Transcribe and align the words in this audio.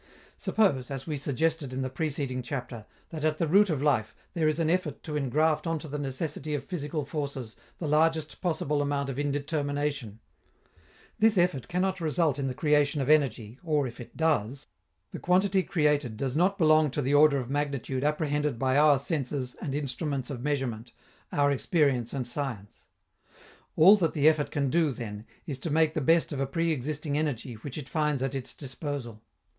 Suppose, 0.35 0.89
as 0.89 1.05
we 1.05 1.15
suggested 1.15 1.71
in 1.71 1.83
the 1.83 1.87
preceding 1.91 2.41
chapter, 2.41 2.87
that 3.09 3.23
at 3.23 3.37
the 3.37 3.45
root 3.47 3.69
of 3.69 3.83
life 3.83 4.15
there 4.33 4.47
is 4.47 4.57
an 4.57 4.67
effort 4.67 5.03
to 5.03 5.15
engraft 5.15 5.67
on 5.67 5.77
to 5.77 5.87
the 5.87 5.99
necessity 5.99 6.55
of 6.55 6.63
physical 6.63 7.05
forces 7.05 7.55
the 7.77 7.87
largest 7.87 8.41
possible 8.41 8.81
amount 8.81 9.11
of 9.11 9.17
indetermination. 9.19 10.17
This 11.19 11.37
effort 11.37 11.67
cannot 11.67 12.01
result 12.01 12.39
in 12.39 12.47
the 12.47 12.55
creation 12.55 12.99
of 12.99 13.11
energy, 13.11 13.59
or, 13.63 13.85
if 13.85 13.99
it 13.99 14.17
does, 14.17 14.65
the 15.11 15.19
quantity 15.19 15.61
created 15.61 16.17
does 16.17 16.35
not 16.35 16.57
belong 16.57 16.89
to 16.89 17.01
the 17.03 17.13
order 17.13 17.37
of 17.37 17.51
magnitude 17.51 18.03
apprehended 18.03 18.57
by 18.57 18.77
our 18.77 18.97
senses 18.97 19.55
and 19.61 19.75
instruments 19.75 20.31
of 20.31 20.41
measurement, 20.41 20.91
our 21.31 21.51
experience 21.51 22.11
and 22.11 22.25
science. 22.25 22.87
All 23.75 23.95
that 23.97 24.13
the 24.13 24.27
effort 24.27 24.49
can 24.49 24.71
do, 24.71 24.89
then, 24.91 25.27
is 25.45 25.59
to 25.59 25.69
make 25.69 25.93
the 25.93 26.01
best 26.01 26.33
of 26.33 26.39
a 26.39 26.47
pre 26.47 26.71
existing 26.71 27.19
energy 27.19 27.53
which 27.53 27.77
it 27.77 27.87
finds 27.87 28.23
at 28.23 28.33
its 28.33 28.55
disposal. 28.55 29.21